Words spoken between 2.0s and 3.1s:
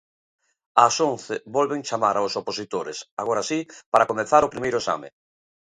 aos opositores,